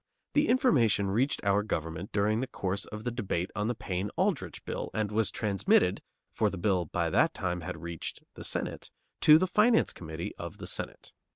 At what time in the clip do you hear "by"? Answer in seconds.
6.85-7.11